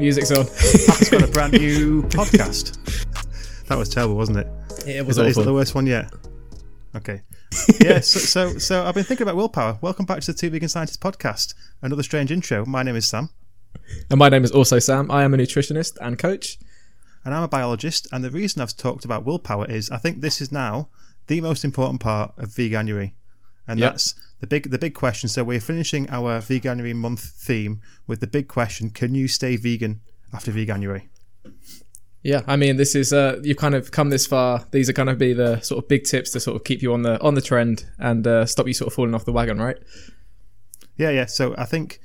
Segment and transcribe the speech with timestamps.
[0.00, 0.46] music's on.
[0.46, 2.76] Pat's got a brand new podcast.
[3.66, 4.46] That was terrible, wasn't it?
[4.86, 5.44] It was is that awful.
[5.44, 6.12] the worst one yet?
[6.96, 7.20] Okay.
[7.80, 9.78] yeah, so, so so I've been thinking about willpower.
[9.80, 11.54] Welcome back to the Two Vegan Scientists podcast.
[11.82, 12.64] Another strange intro.
[12.64, 13.28] My name is Sam,
[14.10, 15.10] And my name is also Sam.
[15.10, 16.58] I am a nutritionist and coach.
[17.24, 18.06] and I'm a biologist.
[18.12, 20.88] And the reason I've talked about willpower is I think this is now
[21.26, 23.12] the most important part of veganuary,
[23.70, 23.92] and Yep.
[23.92, 25.28] that's the big the big question.
[25.28, 30.00] So we're finishing our veganuary month theme with the big question: Can you stay vegan
[30.32, 31.04] after veganuary?
[32.22, 34.66] Yeah, I mean, this is uh, you've kind of come this far.
[34.72, 36.92] These are going to be the sort of big tips to sort of keep you
[36.92, 39.58] on the on the trend and uh, stop you sort of falling off the wagon,
[39.58, 39.78] right?
[40.98, 41.24] Yeah, yeah.
[41.26, 41.98] So I think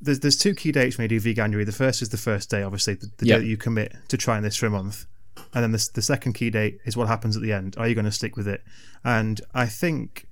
[0.00, 1.66] there's there's two key dates when you do veganuary.
[1.66, 3.36] The first is the first day, obviously, the, the Yep.
[3.38, 5.04] day that you commit to trying this for a month,
[5.52, 7.74] and then the the second key date is what happens at the end.
[7.76, 8.62] Are you going to stick with it?
[9.04, 10.26] And I think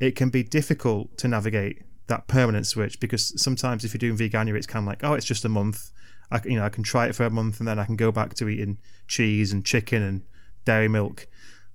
[0.00, 4.56] it can be difficult to navigate that permanent switch because sometimes if you're doing veganuary,
[4.56, 5.90] it's kind of like, oh, it's just a month.
[6.30, 8.10] I you know I can try it for a month and then I can go
[8.10, 10.22] back to eating cheese and chicken and
[10.64, 11.26] dairy milk.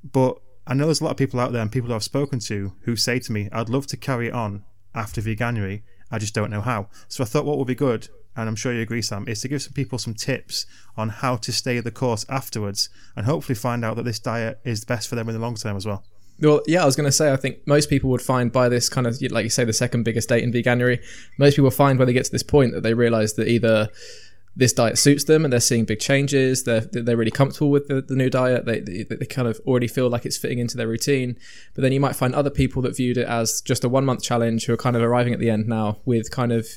[0.04, 2.74] But I know there's a lot of people out there and people I've spoken to
[2.82, 5.84] who say to me, I'd love to carry on after veganuary.
[6.12, 6.90] I just don't know how.
[7.08, 9.48] So I thought what would be good, and I'm sure you agree, Sam, is to
[9.48, 10.66] give some people some tips
[10.98, 14.86] on how to stay the course afterwards and hopefully find out that this diet is
[14.86, 16.04] best for them in the long term as well.
[16.42, 18.90] Well, yeah, I was going to say, I think most people would find by this
[18.90, 21.02] kind of, like you say, the second biggest date in veganuary,
[21.38, 23.90] most people find when they get to this point that they realize that either
[24.56, 28.02] this diet suits them and they're seeing big changes, they're, they're really comfortable with the,
[28.02, 30.88] the new diet, they, they, they kind of already feel like it's fitting into their
[30.88, 31.38] routine.
[31.74, 34.24] But then you might find other people that viewed it as just a one month
[34.24, 36.68] challenge who are kind of arriving at the end now with kind of,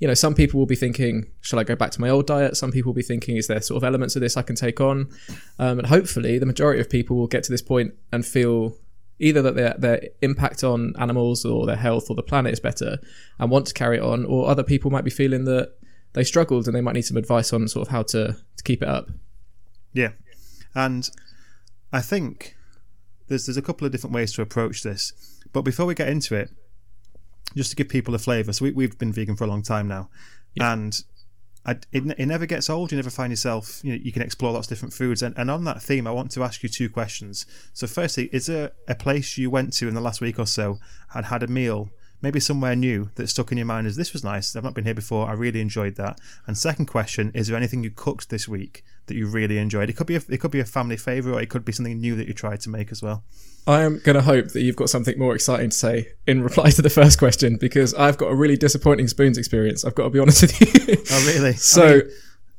[0.00, 2.56] you know, some people will be thinking, shall I go back to my old diet?
[2.56, 4.80] Some people will be thinking, is there sort of elements of this I can take
[4.80, 5.10] on?
[5.58, 8.76] Um, and hopefully, the majority of people will get to this point and feel
[9.18, 12.98] either that their their impact on animals or their health or the planet is better
[13.38, 15.74] and want to carry it on, or other people might be feeling that
[16.12, 18.82] they struggled and they might need some advice on sort of how to, to keep
[18.82, 19.10] it up.
[19.92, 20.12] Yeah,
[20.74, 21.08] and
[21.92, 22.56] I think
[23.28, 25.12] there's there's a couple of different ways to approach this.
[25.52, 26.50] But before we get into it,
[27.56, 29.88] just to give people a flavour, so we, we've been vegan for a long time
[29.88, 30.10] now,
[30.60, 31.02] and
[31.66, 32.92] I, it, it never gets old.
[32.92, 33.80] You never find yourself.
[33.84, 35.22] You know, you can explore lots of different foods.
[35.22, 37.46] And, and on that theme, I want to ask you two questions.
[37.72, 40.78] So, firstly, is there a place you went to in the last week or so
[41.14, 41.90] and had a meal?
[42.20, 44.56] Maybe somewhere new that stuck in your mind as this was nice.
[44.56, 45.28] I've not been here before.
[45.28, 46.18] I really enjoyed that.
[46.46, 49.88] And second question: Is there anything you cooked this week that you really enjoyed?
[49.88, 52.00] It could be a, it could be a family favourite, or it could be something
[52.00, 53.22] new that you tried to make as well.
[53.66, 56.70] I am going to hope that you've got something more exciting to say in reply
[56.70, 59.84] to the first question because I've got a really disappointing spoons experience.
[59.84, 60.96] I've got to be honest with you.
[61.12, 61.52] Oh, really?
[61.52, 62.00] So-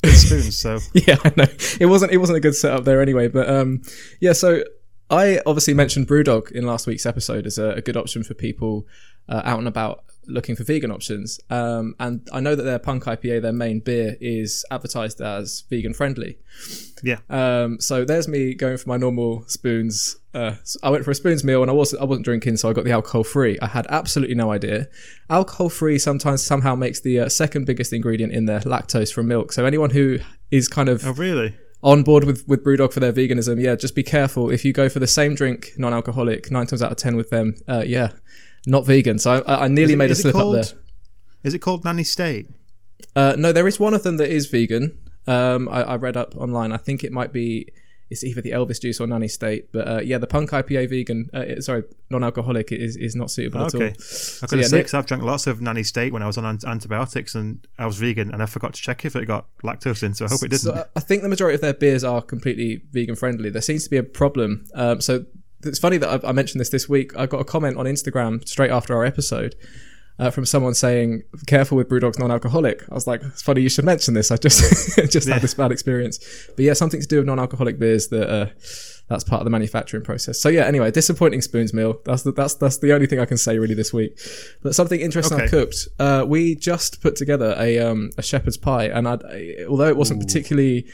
[0.03, 0.58] I mean, spoons.
[0.58, 1.46] So yeah, I know
[1.80, 3.28] it wasn't it wasn't a good setup there anyway.
[3.28, 3.81] But um,
[4.22, 4.64] yeah, so
[5.09, 8.86] I obviously mentioned BrewDog in last week's episode as a, a good option for people
[9.29, 11.40] uh, out and about looking for vegan options.
[11.50, 15.94] Um, and I know that their Punk IPA, their main beer, is advertised as vegan
[15.94, 16.38] friendly.
[17.03, 20.17] yeah, Um, so there's me going for my normal spoons.
[20.34, 22.73] Uh, I went for a spoons meal and I wasn't I wasn't drinking, so I
[22.73, 23.57] got the alcohol free.
[23.62, 24.88] I had absolutely no idea.
[25.29, 29.51] Alcohol free sometimes somehow makes the uh, second biggest ingredient in there lactose from milk.
[29.51, 30.19] So anyone who
[30.51, 31.56] is kind of oh really?
[31.81, 34.88] on board with with BrewDog for their veganism, yeah, just be careful if you go
[34.88, 38.11] for the same drink, non-alcoholic, nine times out of ten with them, uh, yeah,
[38.66, 39.20] not vegan.
[39.20, 40.64] So I, I nearly it- made a slip up there.
[41.44, 42.47] Is it called Nanny State?
[43.16, 44.97] Uh, no, there is one of them that is vegan.
[45.25, 46.72] Um, I, I read up online.
[46.72, 47.68] I think it might be
[48.09, 49.72] it's either the Elvis juice or Nanny State.
[49.72, 53.75] But uh, yeah, the Punk IPA vegan, uh, sorry, non-alcoholic is is not suitable at
[53.75, 53.86] Okay.
[53.86, 53.92] all.
[53.92, 56.28] I've So, got to yeah, say, 'cause I've drank lots of Nanny State when I
[56.28, 59.26] was on ant- antibiotics and I was vegan and I forgot to check if it
[59.28, 60.62] got lactose in, so I hope it didn't.
[60.62, 63.50] So uh, I think the majority of their beers are completely vegan friendly.
[63.52, 64.66] There seems to be a problem.
[64.74, 65.26] Um, so
[65.64, 67.16] it's funny that I, I mentioned this this week.
[67.18, 69.56] I got a comment on Instagram straight after our episode
[70.18, 73.85] uh, from someone saying, "Careful with BrewDog's non-alcoholic." I was like, "It's funny you should
[73.85, 74.32] mention this.
[74.32, 74.61] I just
[75.11, 75.34] just Yeah.
[75.35, 76.20] had this bad experience."
[76.56, 78.29] But yeah, something to do with non-alcoholic beers that.
[78.29, 78.46] Uh,
[79.09, 80.40] that's part of the manufacturing process.
[80.40, 80.66] So yeah.
[80.66, 82.00] Anyway, disappointing spoons meal.
[82.05, 84.20] That's the, that's that's the only thing I can say really this week.
[84.62, 85.88] But something interesting I cooked.
[85.97, 89.97] Uh, we just put together a um, a shepherd's pie, and I'd, I, although it
[89.97, 90.85] wasn't particularly,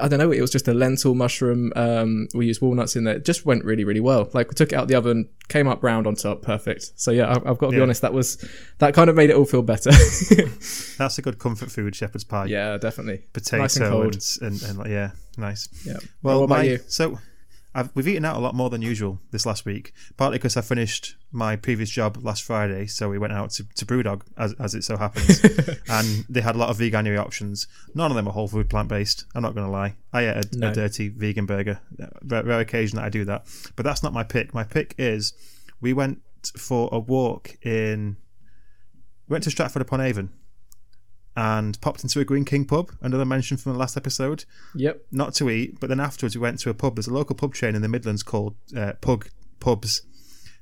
[0.00, 1.72] I don't know, it was just a lentil mushroom.
[1.76, 3.16] Um, we used walnuts in there.
[3.16, 4.30] It just went really really well.
[4.32, 6.92] Like we took it out the oven, came up round on top, perfect.
[6.96, 7.82] So yeah, I, I've got to be Yeah.
[7.82, 8.00] honest.
[8.00, 8.42] That was
[8.78, 9.90] that kind of made it all feel better.
[10.98, 12.46] That's a good comfort food, shepherd's pie.
[12.46, 13.24] yeah, definitely.
[13.32, 14.14] Potato Nice and cold.
[14.14, 15.68] and, and, and, like, yeah, nice.
[15.84, 15.98] Yeah.
[16.22, 16.78] Well, what about my, you?
[16.88, 17.18] so
[17.74, 20.60] I've, we've eaten out a lot more than usual this last week, partly because I
[20.60, 24.74] finished my previous job last Friday, so we went out to, to Brewdog, as, as
[24.74, 25.42] it so happens,
[25.88, 27.66] and they had a lot of veganuary options.
[27.94, 29.24] None of them are whole food plant based.
[29.34, 29.94] I'm not going to lie.
[30.12, 30.68] I ate a, No.
[30.70, 31.80] a dirty vegan burger.
[32.02, 34.52] Uh, rare, rare occasion that I do that, but that's not my pick.
[34.52, 35.32] My pick is
[35.80, 36.20] we went
[36.58, 38.16] for a walk in.
[39.28, 40.30] We went to Stratford upon Avon,
[41.36, 44.44] and popped into a Greene King pub, another mention from the last episode.
[44.74, 45.06] Yep.
[45.10, 46.96] Not to eat, but then afterwards we went to a pub.
[46.96, 49.28] There's a local pub chain in the Midlands called uh, Pug
[49.60, 50.02] Pubs.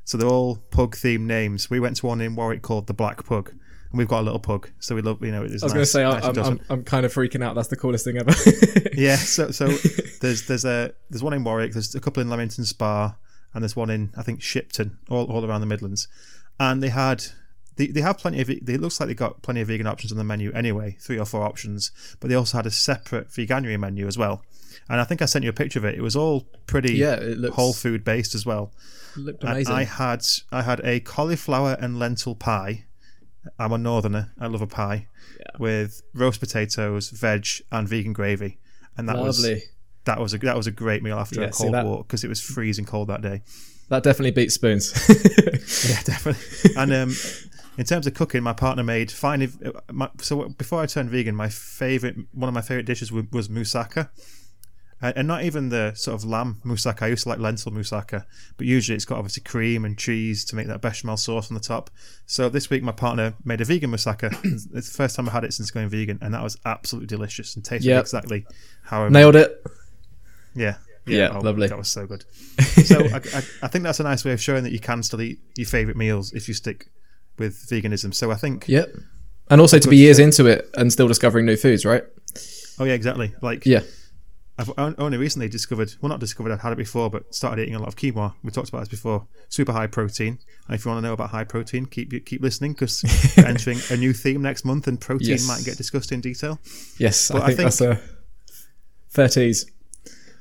[0.05, 1.70] So they're all pug themed names.
[1.70, 4.38] We went to one in Warwick called the Black Pug, and we've got a little
[4.38, 4.70] pug.
[4.78, 6.46] So we love, you know, it's I was nice, going to say, nice I'm, I'm.
[6.46, 7.55] I'm, I'm kind of freaking out.
[7.55, 8.32] That's the coolest thing ever.
[8.94, 9.16] yeah.
[9.16, 9.66] So so
[10.20, 11.73] there's there's a there's one in Warwick.
[11.73, 13.16] There's a couple in Leamington Spa,
[13.55, 16.08] and there's one in I think Shipton, all, all around the Midlands.
[16.58, 17.25] And they had
[17.80, 20.18] they, they have plenty of it looks like they got plenty of vegan options on
[20.18, 21.90] the menu anyway, three or four options.
[22.20, 24.42] But they also had a separate veganuary menu as well.
[24.88, 25.94] And I think I sent you a picture of it.
[25.96, 28.72] It was all pretty yeah, it looks whole food based as well.
[29.16, 29.74] looked And amazing.
[29.74, 32.84] I had I had a cauliflower and lentil pie.
[33.58, 34.32] I'm a northerner.
[34.38, 35.06] I love a pie
[35.38, 35.56] Yeah.
[35.58, 38.58] with roast potatoes, veg, and vegan gravy.
[38.96, 39.48] And that was
[40.04, 42.22] that was a that was a great meal after Yeah, a cold that- walk because
[42.24, 43.42] it was freezing cold that day.
[43.90, 44.92] That definitely beats spoons.
[45.88, 46.75] Yeah, definitely.
[46.76, 47.14] and um,
[47.78, 49.42] in terms of cooking, my partner made fine.
[49.42, 53.12] If, uh, my, so before I turned vegan, my favorite one of my favorite dishes
[53.12, 54.08] was, was moussaka.
[55.02, 57.02] Uh, and not even the sort of lamb moussaka.
[57.02, 58.25] I used to like lentil moussaka,
[58.58, 61.60] but usually it's got obviously cream and cheese to make that bechamel sauce on the
[61.60, 61.88] top.
[62.26, 64.38] So this week my partner made a vegan moussaka.
[64.75, 67.56] it's the first time I had it since going vegan, and that was absolutely delicious
[67.56, 68.00] and tasted Yep.
[68.02, 68.46] exactly
[68.84, 69.64] how I Nailed it.
[70.54, 70.76] Yeah.
[71.16, 71.68] Yeah, oh, lovely.
[71.68, 72.24] That was so good.
[72.84, 75.20] So I, I, I think that's a nice way of showing that you can still
[75.20, 76.88] eat your favourite meals if you stick
[77.38, 78.12] with veganism.
[78.14, 78.88] So I think, Yep.
[79.50, 82.04] And also to be years into it and still discovering new foods, right?
[82.78, 83.34] oh yeah, exactly.
[83.42, 83.80] Like Yeah.
[84.58, 87.78] I've only recently discovered, well, not discovered, I'd had it before, but started eating a
[87.78, 88.34] lot of quinoa.
[88.42, 89.26] We talked about this before.
[89.48, 90.38] Super high protein.
[90.66, 93.02] And if you want to know about high protein, keep keep listening because
[93.38, 95.48] we're entering a new theme next month, and protein Yes.
[95.48, 96.58] might get discussed in detail.
[96.98, 98.00] Yes, I I think, think- that's a
[99.08, 99.64] fair tease.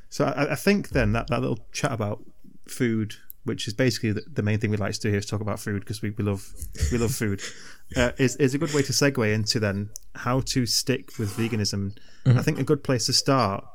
[0.10, 2.24] So I, I think then that, that little chat about
[2.68, 5.42] food, which is basically the, the main thing we like to do here is talk
[5.42, 6.52] about food because we, we love
[6.92, 7.42] we love food,
[7.96, 11.98] uh, is is a good way to segue into then how to stick with veganism.
[12.38, 13.66] I think a good place to start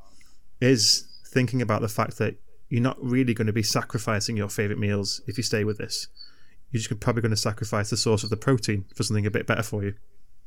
[0.60, 2.36] is thinking about the fact that
[2.68, 6.08] you're not really going to be sacrificing your favorite meals if you stay with this.
[6.70, 9.46] You're just probably going to sacrifice the source of the protein for something a bit
[9.46, 9.94] better for you.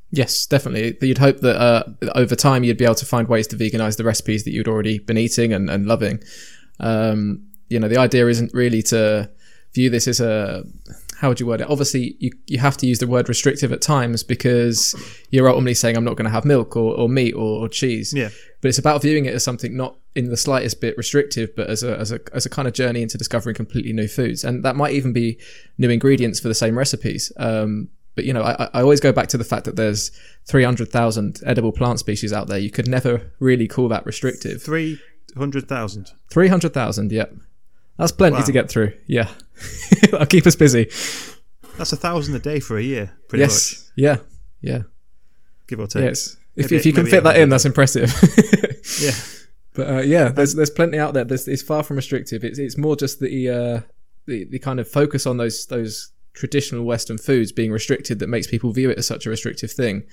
[0.09, 0.97] Yes, definitely.
[1.05, 1.83] You'd hope that uh,
[2.15, 4.99] over time you'd be able to find ways to veganize the recipes that you'd already
[4.99, 6.23] been eating and, and loving.
[6.79, 9.29] Um, you know, the idea isn't really to
[9.73, 10.63] view this as a
[11.17, 11.69] how would you word it?
[11.69, 14.93] Obviously, you, you have to use the word restrictive at times because
[15.31, 18.13] you're ultimately saying I'm not going to have milk or, or meat or, or cheese.
[18.13, 18.29] Yeah.
[18.61, 21.81] But it's about viewing it as something not in the slightest bit restrictive, but as
[21.83, 24.75] a, as a as a kind of journey into discovering completely new foods, and that
[24.75, 25.39] might even be
[25.77, 27.31] new ingredients for the same recipes.
[27.37, 30.11] Um, but you know, I, I always go back to the fact that there's
[30.47, 32.57] 300,000 edible plant species out there.
[32.57, 34.61] You could never really call that restrictive.
[34.61, 34.99] Three
[35.37, 36.11] hundred thousand.
[36.31, 37.33] 300,000, yep.
[37.97, 38.43] That's plenty Wow.
[38.43, 38.91] to get through.
[39.07, 39.29] Yeah.
[40.13, 40.89] I'll keep us busy.
[41.77, 43.53] That's a thousand a day for a year, pretty Yes.
[43.71, 44.17] much, Yeah.
[44.61, 44.81] Yeah.
[45.67, 46.03] give or take.
[46.03, 46.35] Yes.
[46.55, 48.11] If, Maybe- if you can fit that in, that's impressive.
[49.01, 49.11] Yeah.
[49.73, 51.23] But uh, yeah, there's there's plenty out there.
[51.25, 52.43] There's, it's far from restrictive.
[52.43, 53.81] It's it's more just the uh,
[54.25, 58.47] the the kind of focus on those those traditional Western foods being restricted that makes
[58.47, 60.03] people view it as such a restrictive thing.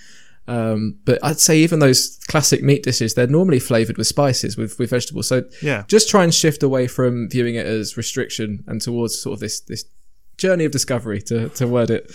[0.47, 4.79] Um, but I'd say even those classic meat dishes, they're normally flavored with spices, with
[4.79, 5.27] with vegetables.
[5.29, 5.85] So Yeah.
[5.89, 9.61] just try and shift away from viewing it as restriction and towards sort of this
[9.61, 9.85] this
[10.37, 12.11] journey of discovery to to word it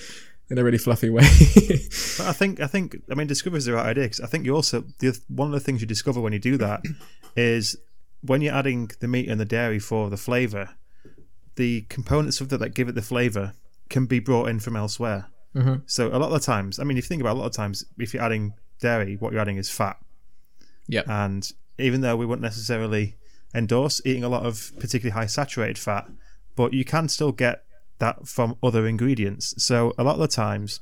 [0.51, 1.23] in a really fluffy way.
[2.17, 4.45] But I think I think I mean discovery is the right idea 'cause I think
[4.45, 6.79] you also the one of the things you discover when you do that
[7.35, 7.77] is
[8.21, 10.65] when you're adding the meat and the dairy for the flavor,
[11.55, 13.53] the components of that that give it the flavor
[13.89, 15.27] can be brought in from elsewhere.
[15.53, 17.39] hmm So a lot of the times, I mean, if you think about it, a
[17.41, 19.97] lot of times, if you're adding dairy, what you're adding is fat,
[20.87, 21.03] Yeah.
[21.07, 23.15] and even though we wouldn't necessarily
[23.55, 26.07] endorse eating a lot of particularly high saturated fat,
[26.55, 27.63] but you can still get
[27.99, 29.53] that from other ingredients.
[29.63, 30.79] So a lot of the times,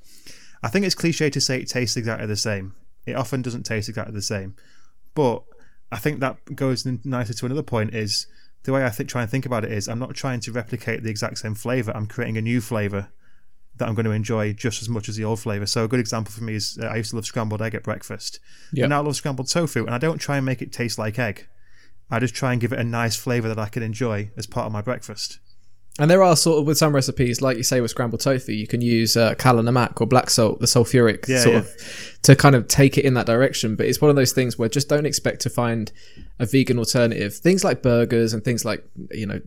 [0.61, 2.73] I think it's cliche to say it tastes exactly the same.
[3.05, 4.55] It often doesn't taste exactly the same,
[5.15, 5.43] but
[5.91, 7.95] I think that goes nicely to another point.
[7.95, 8.27] Is
[8.63, 11.03] the way I think try and think about it is I'm not trying to replicate
[11.03, 11.91] the exact same flavor.
[11.95, 13.09] I'm creating a new flavor
[13.77, 15.65] that I'm going to enjoy just as much as the old flavor.
[15.65, 17.83] So a good example for me is uh, I used to love scrambled egg at
[17.83, 18.39] breakfast.
[18.73, 18.85] Yeah.
[18.85, 21.19] And now I love scrambled tofu, and I don't try and make it taste like
[21.19, 21.47] egg.
[22.09, 24.65] I just try and give it a nice flavor that I can enjoy as part
[24.65, 25.39] of my breakfast.
[25.99, 28.67] And there are sort of with some recipes, like you say with scrambled tofu, you
[28.67, 31.59] can use uh, kala namak or black salt, the sulfuric, Yeah, sort yeah.
[31.61, 33.75] of, to kind of take it in that direction.
[33.75, 35.91] But it's one of those things where just don't expect to find
[36.37, 37.35] a vegan alternative.
[37.35, 39.41] Things like burgers and things like you know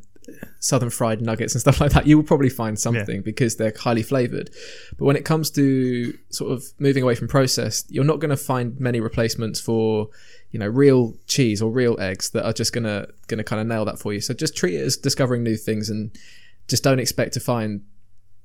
[0.60, 4.02] southern fried nuggets and stuff like that, you will probably find something because they're highly
[4.02, 4.50] flavored.
[4.98, 8.36] But when it comes to sort of moving away from processed, you're not going to
[8.36, 10.08] find many replacements for
[10.50, 13.84] you know real cheese or real eggs that are just gonna gonna kind of nail
[13.84, 14.20] that for you.
[14.20, 16.10] So just treat it as discovering new things and
[16.70, 17.82] just don't expect to find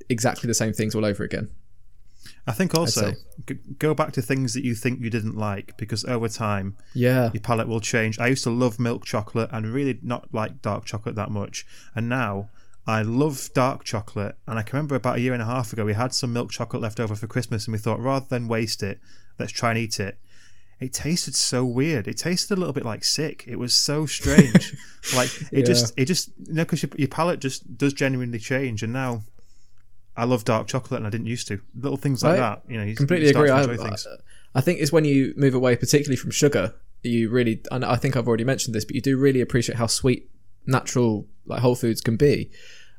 [0.10, 1.50] exactly the same things all over again.
[2.48, 3.14] I think also
[3.48, 7.32] g- go back to things that you think you didn't like because over time Yeah.
[7.34, 8.20] your palate will change.
[8.20, 11.66] I used to love milk chocolate and really not like dark chocolate that much,
[11.96, 12.50] and now
[12.88, 14.36] I love dark chocolate.
[14.48, 16.52] And I can remember about a year and a half ago we had some milk
[16.52, 19.00] chocolate left over for Christmas, and we thought rather than waste it,
[19.40, 20.18] let's try and eat it.
[20.80, 22.08] It tasted so weird.
[22.08, 23.46] It tasted a little bit like sick.
[23.48, 24.76] It was so strange.
[25.16, 25.64] like it Yeah.
[25.66, 28.84] just, it just, you know, because your, your palate just does genuinely change.
[28.84, 29.24] And now
[30.18, 31.62] I love dark chocolate, and I didn't used to.
[31.76, 32.84] Little things like I that, you know.
[32.84, 33.50] You, completely agree.
[33.50, 34.06] I, things.
[34.06, 37.62] I, I think it's when you move away, particularly from sugar, you really.
[37.72, 40.30] And I think I've already mentioned this, but you do really appreciate how sweet
[40.66, 42.50] natural like whole foods can be.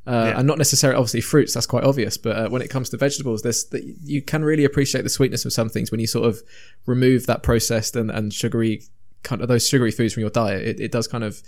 [0.07, 0.39] Uh, Yeah.
[0.39, 1.55] And not necessarily, obviously, fruits.
[1.55, 2.17] That's quite obvious.
[2.17, 5.45] But uh, when it comes to vegetables, there's that you can really appreciate the sweetness
[5.45, 6.43] of some things when you sort of
[6.87, 8.83] remove that processed and, and sugary
[9.23, 10.63] kind of those sugary foods from your diet.
[10.63, 11.43] It, it does kind of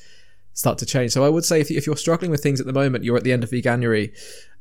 [0.54, 1.12] start to change.
[1.12, 3.22] So I would say if, if you're struggling with things at the moment, you're at
[3.22, 4.10] the end of veganuary.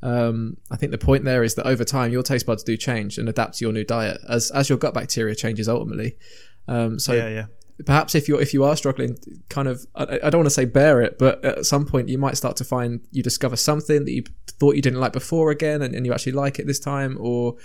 [0.04, 3.18] Um, I think the point there is that over time your taste buds do change
[3.18, 6.16] and adapt to your new diet as as your gut bacteria changes ultimately.
[6.68, 7.46] Um, so yeah, yeah.
[7.86, 9.18] Perhaps if you're if you are struggling,
[9.50, 12.18] kind of I, I don't want to say bear it, but at some point you
[12.18, 14.24] might start to find you discover something that you
[14.60, 17.56] thought you didn't like before again, and, and you actually like it this time, or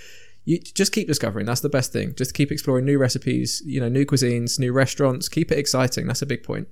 [0.44, 1.46] you just keep discovering.
[1.46, 2.14] That's the best thing.
[2.14, 5.28] Just keep exploring new recipes, you know, new cuisines, new restaurants.
[5.28, 6.06] Keep it exciting.
[6.06, 6.68] That's a big point.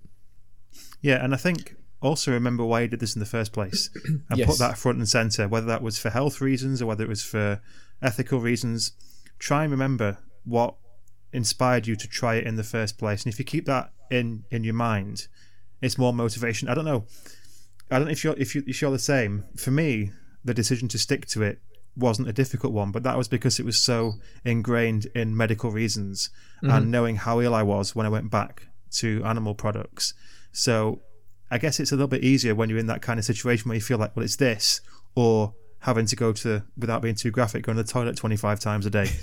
[1.01, 4.39] Yeah, and I think also remember why you did this in the first place and
[4.39, 4.49] Yes.
[4.49, 7.23] put that front and center, whether that was for health reasons or whether it was
[7.23, 7.61] for
[8.03, 8.93] ethical reasons.
[9.39, 10.75] Try and remember what
[11.33, 13.25] inspired you to try it in the first place.
[13.25, 15.29] And if you keep that in in your mind,
[15.81, 16.69] it's more motivation.
[16.69, 17.05] I don't know.
[17.91, 19.45] I don't know if you're if you if you're the same.
[19.57, 20.13] For me,
[20.45, 21.61] the decision to stick to it
[21.97, 26.31] wasn't a difficult one, but that was because it was so ingrained in medical reasons
[26.63, 26.91] and mm-hmm.
[26.91, 30.15] knowing how ill I was when I went back to animal products.
[30.53, 31.03] So
[31.51, 33.75] I guess it's a little bit easier when you're in that kind of situation where
[33.75, 34.81] you feel like, well, it's this,
[35.15, 38.87] or having to go to, without being too graphic, going to the toilet 25 times
[38.87, 39.11] a day.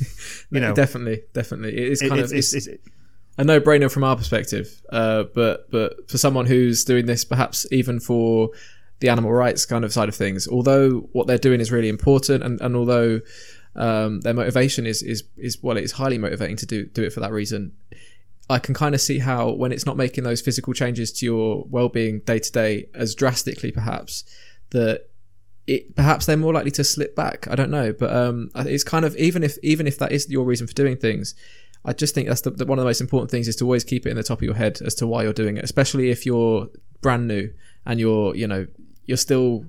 [0.50, 2.90] You know, definitely, definitely, it is it- kind it's, of it's, it's, it's,
[3.38, 4.82] a no-brainer from our perspective.
[4.92, 8.50] Uh, but but for someone who's doing this, perhaps even for
[9.00, 12.44] the animal rights kind of side of things, although what they're doing is really important,
[12.44, 13.22] and, and although
[13.76, 17.20] um, their motivation is is is well, it's highly motivating to do do it for
[17.20, 17.74] that reason.
[18.50, 21.66] I can kind of see how when it's not making those physical changes to your
[21.70, 24.24] well-being day to day as drastically, perhaps
[24.70, 25.10] that
[25.68, 27.48] it perhaps they're more likely to slip back.
[27.50, 30.46] I don't know, but um, it's kind of even if even if that is your
[30.46, 31.36] reason for doing things,
[31.86, 33.84] I just think that's the, the, one of the most important things is to always
[33.84, 36.10] keep it in the top of your head as to why you're doing it, especially
[36.10, 36.70] if you're
[37.02, 37.52] brand new
[37.86, 38.66] and you're you know
[39.06, 39.66] you're still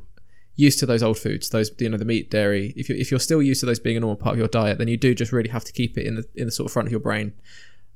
[0.56, 2.72] used to those old foods, those you know the meat, dairy.
[2.76, 4.78] If you if you're still used to those being a normal part of your diet,
[4.78, 6.72] then you do just really have to keep it in the in the sort of
[6.72, 7.32] front of your brain.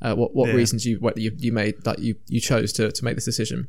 [0.00, 0.54] Uh, what what Yeah.
[0.56, 3.68] reasons you what you, you made that you you chose to, to make this decision?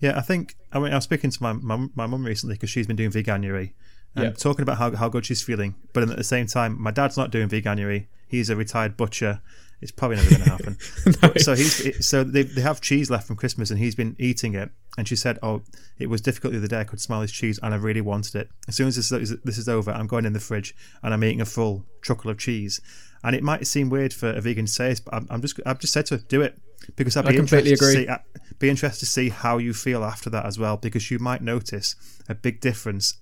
[0.00, 2.70] Yeah, I think I mean I was speaking to my my, my mum recently because
[2.70, 3.72] she's been doing veganuary
[4.16, 4.30] and Yeah.
[4.32, 5.74] talking about how, how good she's feeling.
[5.92, 8.06] But at the same time, my dad's not doing veganuary.
[8.26, 9.40] He's a retired butcher.
[9.82, 10.78] It's probably never going to happen.
[11.40, 14.70] So he's so they they have cheese left from Christmas and he's been eating it.
[14.98, 15.62] And she said, "Oh,
[15.98, 16.80] it was difficult the other day.
[16.80, 18.50] I could smell his cheese and I really wanted it.
[18.68, 21.24] As soon as this is, this is over, I'm going in the fridge and I'm
[21.24, 22.80] eating a full truckle of cheese."
[23.22, 25.58] And it might seem weird for a vegan to say this, but I'm, I'm just
[25.66, 26.58] I've just said to her, "Do it."
[26.96, 28.06] Because I'd I be completely interested agree.
[28.06, 31.10] to see uh, be interested to see how you feel after that as well, because
[31.10, 31.94] you might notice
[32.28, 33.14] a big difference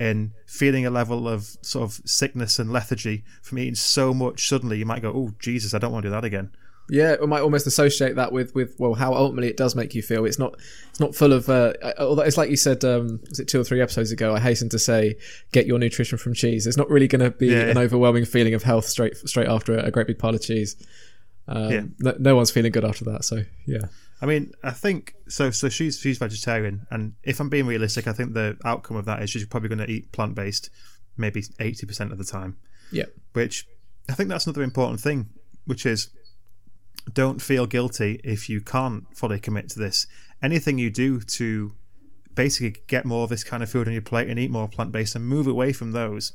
[0.00, 4.78] in feeling a level of sort of sickness and lethargy from eating so much suddenly.
[4.78, 6.50] You might go, "Oh Jesus, I don't want to do that again."
[6.90, 10.00] Yeah, I might almost associate that with with well how ultimately it does make you
[10.02, 10.24] feel.
[10.24, 10.54] It's not
[10.88, 13.64] it's not full of uh, although it's like you said um, was it two or
[13.64, 14.34] three episodes ago.
[14.34, 15.16] I hasten to say
[15.52, 16.64] get your nutrition from cheese.
[16.64, 17.66] There's not really going to be Yeah.
[17.66, 20.76] an overwhelming feeling of health straight straight after a, a great big pile of cheese.
[21.48, 21.82] Um, Yeah.
[22.00, 23.24] no, no one's feeling good after that.
[23.24, 23.86] So yeah,
[24.20, 25.50] I mean, I think so.
[25.50, 29.22] So she's she's vegetarian, and if I'm being realistic, I think the outcome of that
[29.22, 30.70] is she's probably going to eat plant based,
[31.16, 32.56] maybe eighty percent of the time.
[32.92, 33.66] yeah, Which
[34.10, 35.30] I think that's another important thing,
[35.64, 36.08] which is
[37.14, 40.06] don't feel guilty if you can't fully commit to this.
[40.42, 41.72] Anything you do to
[42.34, 44.92] basically get more of this kind of food on your plate and eat more plant
[44.92, 46.32] based and move away from those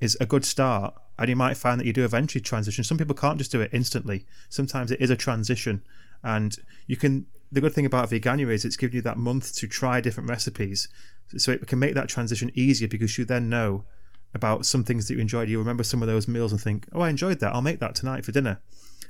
[0.00, 0.94] is a good start.
[1.18, 2.84] And you might find that you do eventually transition.
[2.84, 4.26] Some people can't just do it instantly.
[4.48, 5.82] Sometimes it is a transition.
[6.22, 6.56] And
[6.86, 10.00] you can, the good thing about Veganuary is it's giving you that month to try
[10.00, 10.88] different recipes.
[11.36, 13.84] So it can make that transition easier because you then know
[14.34, 15.48] about some things that you enjoyed.
[15.48, 17.54] You remember some of those meals and think, oh, I enjoyed that.
[17.54, 18.60] I'll make that tonight for dinner.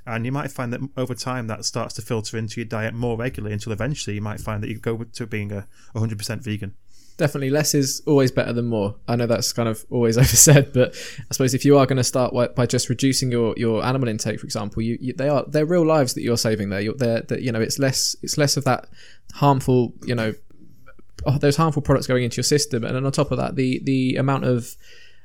[0.06, 3.16] And you might find that over time that starts to filter into your diet more
[3.16, 6.74] regularly until eventually you might find that you go to being a 100% vegan.
[7.16, 8.96] Definitely less is always better than more.
[9.08, 12.04] I know that's kind of always oversaid, but I suppose if you are going to
[12.04, 15.66] start by just reducing your, your animal intake, for example, you, you they are they're
[15.66, 16.80] real lives that you're saving there.
[16.80, 18.88] You're there that you know it's less it's less of that
[19.34, 20.34] harmful you know
[21.26, 23.80] oh, those harmful products going into your system, and then on top of that, the
[23.84, 24.76] the amount of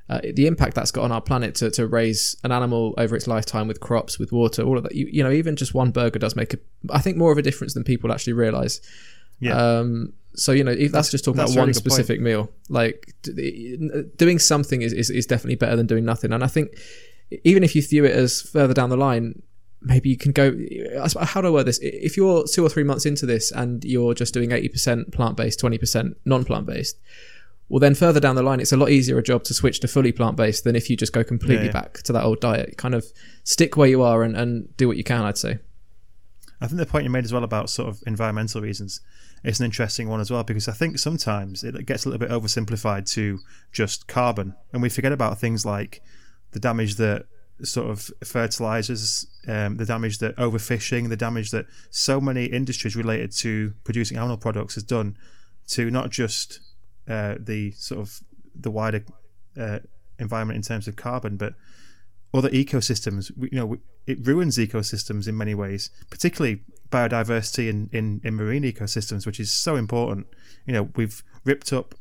[0.09, 3.27] uh, the impact that's got on our planet to, to raise an animal over its
[3.27, 4.95] lifetime with crops, with water, all of that.
[4.95, 6.57] You, you know, even just one burger does make, a,
[6.89, 8.81] I think, more of a difference than people actually realize.
[9.39, 9.55] Yeah.
[9.55, 11.91] Um, so you know, if that's, just talking that's about one good point.
[11.91, 12.51] specific meal.
[12.69, 13.13] Like
[14.17, 16.31] doing something is, is is definitely better than doing nothing.
[16.31, 16.69] And I think
[17.43, 19.41] even if you view it as further down the line,
[19.81, 20.55] maybe you can go.
[21.21, 21.79] How do I word this?
[21.81, 25.35] If you're two or three months into this and you're just doing eighty percent plant
[25.35, 26.97] based, twenty percent non plant based.
[27.67, 29.87] Well, then further down the line, it's a lot easier a job to switch to
[29.87, 31.81] fully plant based than if you just go completely Yeah, yeah.
[31.81, 32.77] back to that old diet.
[32.77, 33.05] Kind of
[33.43, 35.21] stick where you are and, and do what you can.
[35.21, 35.59] I'd say.
[36.61, 39.01] I think the point you made as well about sort of environmental reasons
[39.43, 42.33] is an interesting one as well because I think sometimes it gets a little bit
[42.33, 43.39] oversimplified to
[43.71, 46.01] just carbon, and we forget about things like
[46.51, 47.25] the damage that
[47.63, 53.31] sort of fertilizers, um, the damage that overfishing, the damage that so many industries related
[53.31, 55.17] to producing animal products has done
[55.67, 56.61] to not just
[57.07, 58.19] uh, the sort of
[58.55, 59.03] the wider
[59.59, 59.79] uh,
[60.19, 61.53] environment in terms of carbon, but
[62.33, 63.31] other ecosystems.
[63.37, 69.25] You know, it ruins ecosystems in many ways, particularly biodiversity in, in, in marine ecosystems,
[69.25, 70.27] which is so important.
[70.65, 71.95] You know, we've ripped up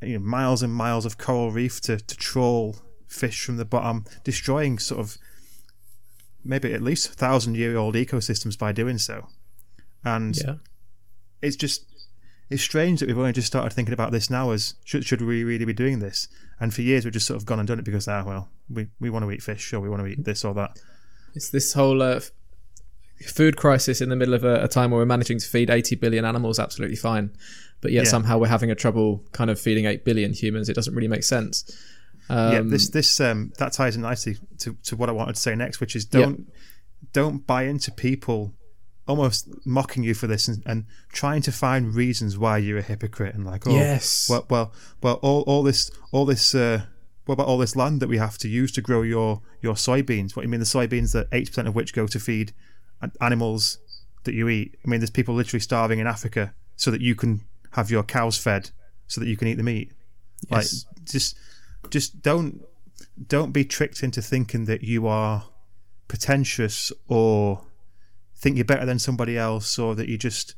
[0.00, 4.04] you know, miles and miles of coral reef to, to trawl fish from the bottom,
[4.24, 5.16] destroying sort of
[6.44, 9.28] maybe at least thousand year old ecosystems by doing so.
[10.04, 10.54] And Yeah.
[11.40, 11.84] it's just
[12.50, 15.42] it's strange that we've only just started thinking about this now as should, should we
[15.44, 16.28] really be doing this
[16.60, 18.88] and for years we've just sort of gone and done it because ah well we,
[19.00, 20.78] we want to eat fish or we want to eat this or that
[21.34, 22.20] It's this whole uh,
[23.26, 25.96] food crisis in the middle of a, a time where we're managing to feed 80
[25.96, 27.30] billion animals absolutely fine,
[27.80, 28.10] but yet Yeah.
[28.10, 30.68] somehow we're having a trouble kind of feeding 8 billion humans.
[30.68, 31.64] It doesn't really make sense.
[32.28, 35.40] Um, yeah this this um that ties in nicely to, to what i wanted to
[35.40, 36.46] say next which is don't
[37.12, 38.54] don't buy into people
[39.08, 43.34] almost mocking you for this and, and trying to find reasons why you're a hypocrite
[43.34, 44.28] and like oh Yes.
[44.30, 46.82] well well well all, all this all this uh
[47.26, 50.36] what about all this land that we have to use to grow your your soybeans
[50.36, 52.52] what do you mean the soybeans that 80% of which go to feed
[53.20, 53.78] animals
[54.24, 57.40] that you eat i mean there's people literally starving in africa so that you can
[57.72, 58.70] have your cows fed
[59.06, 59.92] so that you can eat the meat
[60.50, 60.84] Yes.
[60.96, 61.36] like just
[61.90, 62.62] just don't
[63.28, 65.44] don't be tricked into thinking that you are
[66.08, 67.62] pretentious or
[68.36, 70.54] think you're better than somebody else or that you're just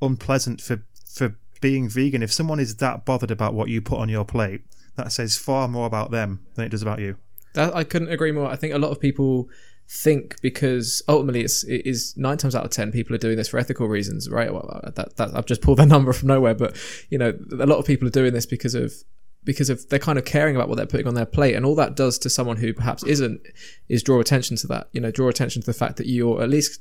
[0.00, 4.08] unpleasant for for being vegan if someone is that bothered about what you put on
[4.08, 4.62] your plate
[4.96, 7.16] that says far more about them than it does about you
[7.54, 8.46] That, I couldn't agree more.
[8.48, 9.48] I think a lot of people
[9.90, 13.48] think because ultimately it's it is nine times out of ten people are doing this
[13.48, 14.52] for ethical reasons, right?
[14.52, 16.76] Well, that, that I've just pulled that number from nowhere, but
[17.10, 18.92] you know a lot of people are doing this because of
[19.42, 21.74] because of they're kind of caring about what they're putting on their plate, and all
[21.74, 23.40] that does to someone who perhaps isn't
[23.88, 24.88] is draw attention to that.
[24.92, 26.80] You know, draw attention to the fact that you're at least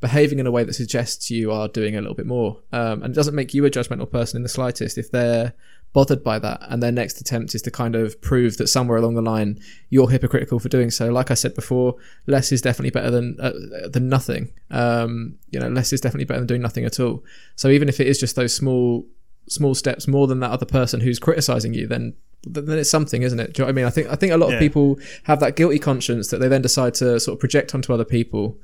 [0.00, 3.12] behaving in a way that suggests you are doing a little bit more, um, and
[3.12, 5.52] it doesn't make you a judgmental person in the slightest if they're
[5.92, 6.60] bothered by that.
[6.68, 10.10] And their next attempt is to kind of prove that somewhere along the line you're
[10.10, 11.08] hypocritical for doing so.
[11.10, 11.94] Like i said before
[12.26, 13.52] less is definitely better than uh,
[13.88, 14.52] than nothing.
[14.70, 17.24] Um, you know less is definitely better than doing nothing at all.
[17.56, 19.06] So even if it is just those small
[19.48, 23.40] small steps more than that other person who's criticizing you then then it's something isn't
[23.40, 23.54] it?
[23.54, 23.84] Do you know what i mean?
[23.86, 24.56] I think i think a lot Yeah.
[24.56, 27.92] of people have that guilty conscience that they then decide to sort of project onto
[27.94, 28.58] other people.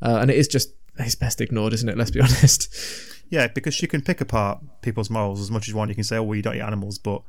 [0.00, 1.98] Uh, and it is just it's best ignored isn't it?
[1.98, 2.72] Let's be honest
[3.30, 5.88] yeah because you can pick apart people's morals as much as you want.
[5.88, 7.22] You can say oh well you don't eat animals but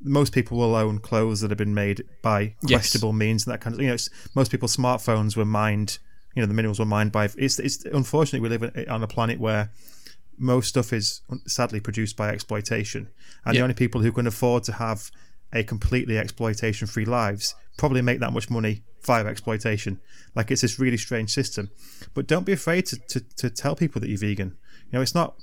[0.00, 2.80] most people will own clothes that have been made by Yes.
[2.80, 5.98] questionable means and that kind of you know it's, most people's smartphones were mined
[6.34, 9.38] you know the minerals were mined by it's, it's unfortunately we live on a planet
[9.38, 9.70] where
[10.38, 13.08] most stuff is sadly produced by exploitation.
[13.44, 15.10] And the only people who can afford to have
[15.52, 20.00] a completely exploitation free lives probably make that much money via exploitation.
[20.34, 21.70] Like it's this really strange system.
[22.14, 24.56] But don't be afraid to, to, to tell people that you're vegan
[24.92, 25.34] you know it's not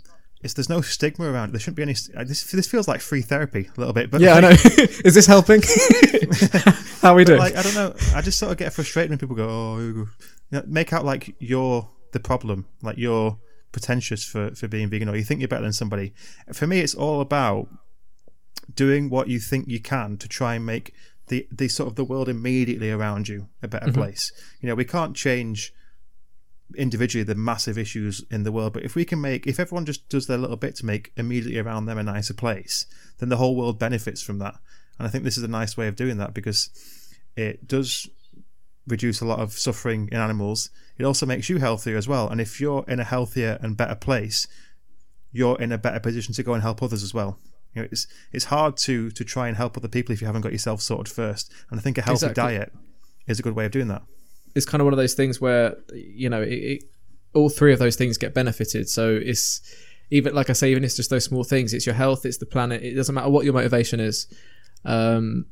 [0.42, 3.22] it's there's no stigma around it there shouldn't be any this, this feels like free
[3.22, 4.50] therapy a little bit but yeah i know
[5.04, 5.62] is this helping
[7.02, 7.94] how are we doing like I don't know.
[8.14, 10.08] I just sort of get frustrated when people go, "Oh, you
[10.52, 13.38] know, make out like you're the problem, like you're
[13.72, 16.14] pretentious for for being vegan, or you think you're better than somebody."
[16.54, 17.68] For me, it's all about
[18.74, 20.94] doing what you think you can to try and make
[21.28, 24.02] the the sort of the world immediately around you a better mm-hmm.
[24.02, 24.32] place.
[24.62, 25.74] You know, we can't change
[26.76, 30.08] individually the massive issues in the world but if we can make if everyone just
[30.10, 32.86] does their little bit to make immediately around them a nicer place
[33.18, 34.56] then the whole world benefits from that.
[34.98, 36.70] And i think this is a nice way of doing that because
[37.36, 38.10] it does
[38.88, 40.72] reduce a lot of suffering in animals.
[40.98, 42.28] It also makes you healthier as well.
[42.28, 44.48] And if you're in a healthier and better place
[45.32, 47.38] you're in a better position to go and help others as well.
[47.74, 50.42] You know, it's it's hard to to try and help other people if you haven't
[50.42, 51.52] got yourself sorted first.
[51.70, 52.58] And i think a healthy Exactly.
[52.58, 52.74] diet
[53.28, 54.02] is a good way of doing that
[54.56, 56.84] it's kind of one of those things where you know it, it,
[57.34, 58.90] all three of those things get benefited.
[58.90, 59.62] So it's
[60.12, 61.74] even like i say even it's just those small things.
[61.74, 64.28] It's your health it's the planet it doesn't matter what your motivation is.
[64.86, 65.46] Um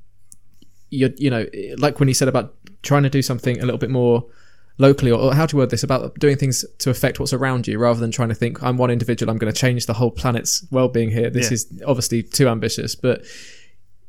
[0.90, 1.46] you you know
[1.78, 4.26] like when you said about trying to do something a little bit more
[4.80, 5.84] locally or, or how to word this?
[5.84, 8.90] About doing things to affect what's around you rather than trying to think i'm one
[8.90, 11.30] individual i'm going to change the whole planet's well-being here.
[11.30, 11.54] This Yeah.
[11.56, 13.24] is obviously too ambitious but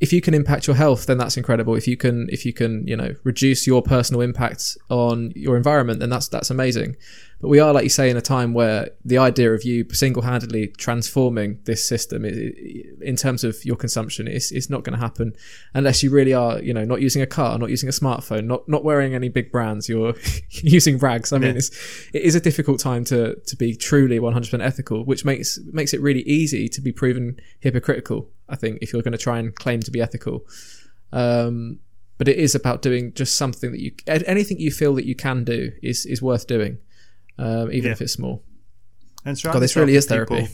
[0.00, 1.74] if you can impact your health then that's incredible.
[1.74, 6.00] If you can if you can you know reduce your personal impact on your environment
[6.00, 6.96] then that's that's amazing
[7.40, 10.66] but we are like you say in a time where the idea of you single-handedly
[10.76, 15.32] transforming this system in terms of your consumption is, is not going to happen
[15.72, 18.68] unless you really are you know not using a car not using a smartphone not
[18.68, 19.88] not wearing any big brands.
[19.88, 20.14] You're
[20.50, 21.32] using rags.
[21.32, 21.58] I mean Yeah.
[21.58, 21.70] it's
[22.12, 26.00] it is a difficult time to to be truly 100% ethical which makes makes it
[26.00, 29.80] really easy to be proven hypocritical i think if you're going to try and claim
[29.80, 30.44] to be ethical.
[31.12, 31.78] Um
[32.18, 35.44] but it is about doing just something that you anything you feel that you can
[35.44, 36.78] do is is worth doing
[37.38, 37.92] um, even Yeah.
[37.92, 38.42] if it's small
[39.24, 40.52] And surround god this really is with people- therapy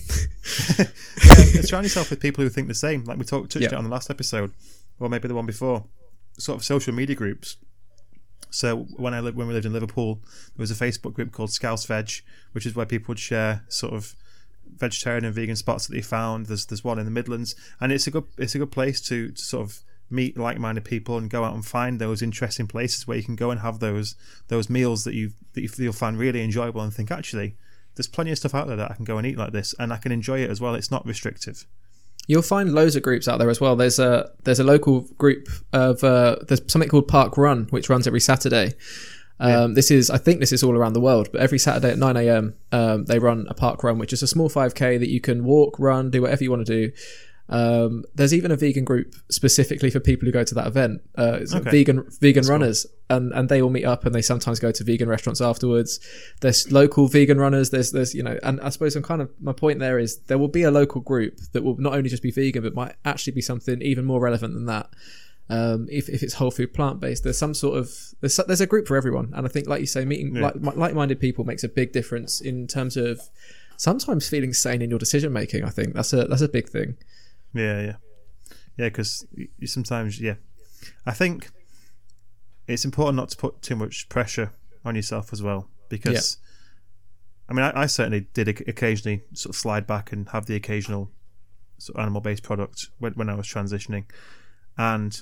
[0.79, 3.05] yeah, and surround yourself with people who think the same.
[3.05, 3.69] Like we talked touched Yeah.
[3.71, 4.53] it on the last episode,
[5.01, 5.87] or maybe the one before.
[6.39, 7.57] Sort of social media groups.
[8.51, 10.17] So when I lived when we lived in Liverpool,
[10.57, 12.11] there was a Facebook group called Scouse Veg,
[12.53, 14.15] which is where people would share sort of
[14.77, 16.47] vegetarian and vegan spots that they found.
[16.47, 19.31] There's there's one in the Midlands, and it's a good it's a good place to,
[19.31, 23.17] to sort of meet like-minded people and go out and find those interesting places where
[23.17, 24.15] you can go and have those
[24.49, 27.57] those meals that you that you feel find really enjoyable and think actually
[27.97, 29.93] there's plenty of stuff out there that I can go and eat like this and
[29.93, 30.75] I can enjoy it as well.
[30.75, 31.67] It's not restrictive.
[32.27, 33.77] You'll find loads of groups out there as well.
[33.77, 38.21] There's a there's a local group of uh, there's something called parkrun, which runs every
[38.21, 38.73] Saturday.
[39.41, 41.99] Um, This is I think this is all around the world, but every Saturday at
[41.99, 42.55] 9 a.m.
[42.73, 45.77] Um, they run a park run, which is a small 5k that you can walk,
[45.79, 46.93] run, do whatever you want to do.
[47.49, 51.03] Um, there's even a vegan group specifically for people who go to that event.
[51.17, 51.71] Uh, it's Okay.
[51.71, 55.09] vegan vegan runners, and and they all meet up and they sometimes go to vegan
[55.11, 56.01] restaurants afterwards.
[56.41, 57.69] There's local vegan runners.
[57.69, 60.39] There's there's you know, and I suppose I'm kind of my point there is there
[60.39, 63.35] will be a local group that will not only just be vegan but might actually
[63.35, 64.89] be something even more relevant than that.
[65.51, 67.91] Um, if, if it's whole food plant based, there's some sort of
[68.23, 70.53] there's there's a group for everyone, and I think like you say, meeting Yeah.
[70.63, 73.21] like like minded people makes a big difference in terms of
[73.77, 75.63] sometimes feeling sane in your decision making.
[75.63, 76.97] I think that's a that's a big thing.
[77.55, 77.97] Yeah, yeah,
[78.77, 78.89] yeah.
[78.89, 80.35] Because you sometimes, yeah,
[81.07, 81.51] I think
[82.67, 84.53] it's important not to put too much pressure
[84.85, 85.69] on yourself as well.
[85.89, 86.39] Because,
[87.49, 91.11] I mean, I, I certainly did occasionally sort of slide back and have the occasional
[91.79, 94.05] sort of animal-based product when, when I was transitioning,
[94.77, 95.17] and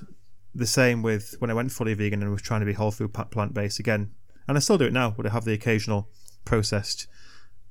[0.55, 3.12] the same with when I went fully vegan and was trying to be whole food
[3.12, 4.12] plant-based again,
[4.47, 5.11] and I still do it now.
[5.11, 6.09] But I have the occasional
[6.45, 7.07] processed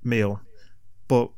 [0.04, 0.42] meal,
[1.08, 1.32] but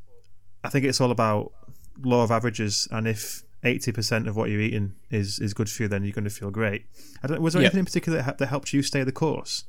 [0.63, 1.51] I think it's all about
[2.01, 5.83] law of averages, and if eighty percent of what you're eating is is good for
[5.83, 6.85] you, then you're going to feel great.
[7.23, 7.67] I don't, was there Yeah.
[7.67, 9.65] anything in particular that, that helped you stay the course?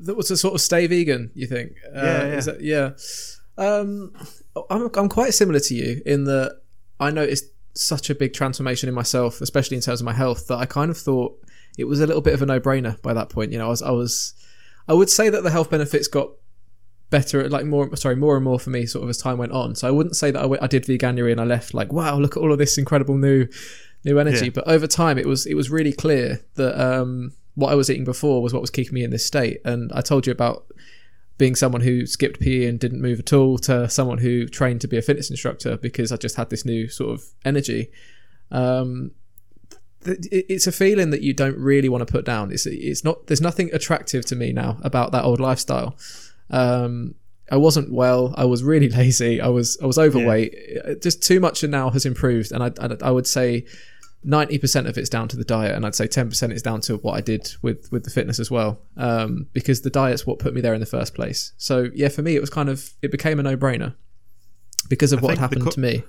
[0.00, 1.30] That was a sort of stay vegan.
[1.34, 1.72] You think?
[1.94, 2.40] Uh, Yeah, yeah.
[2.40, 2.90] That, yeah.
[3.58, 4.12] Um,
[4.70, 6.60] I'm I'm quite similar to you in that
[6.98, 10.56] I noticed such a big transformation in myself, especially in terms of my health, that
[10.58, 11.38] I kind of thought
[11.78, 13.50] it was a little bit of a no-brainer by that point.
[13.52, 14.34] You know, I was I was
[14.88, 16.30] I would say that the health benefits got
[17.12, 19.76] better, like more sorry, more and more for me, sort of as time went on.
[19.76, 22.18] So I wouldn't say that I, went, I did veganuary and I left like, wow,
[22.18, 23.46] look at all of this incredible new
[24.04, 24.46] new energy.
[24.46, 24.52] Yeah.
[24.54, 28.04] But over time, it was it was really clear that um, what I was eating
[28.04, 29.60] before was what was keeping me in this state.
[29.64, 30.66] And I told you about
[31.38, 34.88] being someone who skipped PE and didn't move at all to someone who trained to
[34.88, 37.90] be a fitness instructor because I just had this new sort of energy.
[38.50, 39.12] Um,
[40.04, 42.50] it's a feeling that you don't really want to put down.
[42.50, 43.26] It's it's not.
[43.26, 45.96] There's nothing attractive to me now about that old lifestyle.
[46.52, 47.14] Um,
[47.50, 48.34] I wasn't well.
[48.36, 49.40] I was really lazy.
[49.40, 50.54] I was I was overweight.
[50.84, 53.66] Uh, Just too much And now has improved, and I I, I would say
[54.24, 56.80] ninety percent of it's down to the diet, and I'd say ten percent is down
[56.82, 58.80] to what I did with with the fitness as well.
[58.96, 61.52] Um, because the diet's what put me there in the first place.
[61.56, 63.94] So yeah, for me, it was kind of it became a no brainer
[64.88, 66.04] because of I what happened co- to me.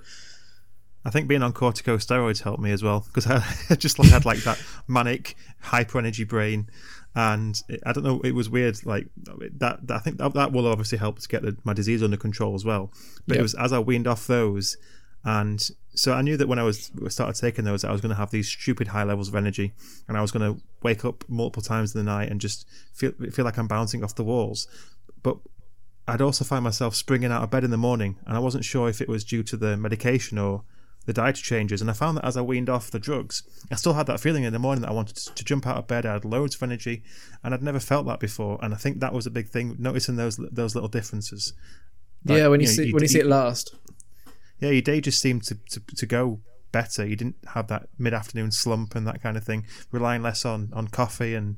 [1.06, 3.28] I think being on corticosteroids helped me as well because
[3.70, 6.70] I just like had like that manic hyper energy brain,
[7.16, 8.22] and it, I don't know.
[8.22, 8.86] It was weird.
[8.86, 9.80] Like that.
[9.88, 12.56] that I think that, that will obviously help to get the, my disease under control
[12.56, 12.92] as well.
[13.28, 13.40] But Yep.
[13.40, 14.78] it was as I weaned off those,
[15.24, 15.62] and
[15.96, 18.32] so I knew that when I was started taking those, I was going to have
[18.32, 19.74] these stupid high levels of energy,
[20.08, 23.12] and I was going to wake up multiple times in the night and just feel
[23.32, 24.68] feel like I'm bouncing off the walls.
[25.22, 25.38] But
[26.08, 28.90] I'd also find myself springing out of bed in the morning, and I wasn't sure
[28.90, 30.64] if it was due to the medication or
[31.06, 31.82] the diet changes.
[31.82, 34.44] And I found that as I weaned off the drugs, I still had that feeling
[34.44, 36.06] in the morning that I wanted to jump out of bed.
[36.06, 37.04] I had loads of energy,
[37.44, 38.58] and I'd never felt that before.
[38.62, 41.54] And I think that was a big thing, noticing those those little differences.
[42.26, 43.76] Like, yeah, when you, know, see you- when you see it last.
[44.60, 46.40] yeah, your day just seemed to, to, to go
[46.72, 47.06] better.
[47.06, 50.70] You didn't have that mid afternoon slump and that kind of thing, relying less on,
[50.74, 51.58] on coffee and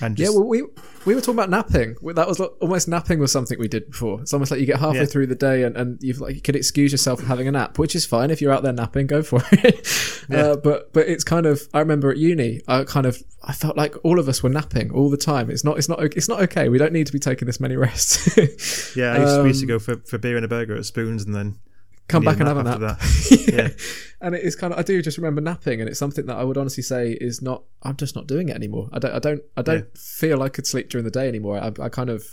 [0.00, 0.62] and Yeah, well, we
[1.04, 1.96] we were talking about napping.
[2.14, 4.20] That was like, almost napping was something we did before.
[4.22, 5.04] It's almost like you get halfway Yeah.
[5.06, 7.78] through the day and, and you've like you could excuse yourself from having a nap,
[7.78, 9.86] which is fine if you're out there napping, go for it.
[10.32, 13.76] uh, but but it's kind of I remember at uni, I kind of I felt
[13.76, 15.50] like all of us were napping all the time.
[15.50, 16.68] It's not it's not it's not okay.
[16.68, 18.36] We don't need to be taking this many rests.
[18.96, 20.74] yeah, I used, to, we used to Um, go for, for beer and a burger
[20.76, 21.56] at Spoons, and then
[22.08, 22.80] Come need back and have a nap.
[22.80, 23.46] that.
[23.48, 23.56] yeah.
[23.62, 23.68] Yeah.
[24.20, 26.44] And it is kind of I do just remember napping, and it's something that I
[26.44, 27.62] would honestly say is not.
[27.82, 28.88] I'm just not doing it anymore.
[28.92, 29.14] I don't.
[29.14, 29.40] I don't.
[29.56, 30.00] I don't Yeah.
[30.00, 31.58] feel I could sleep during the day anymore.
[31.58, 32.24] I, I kind of.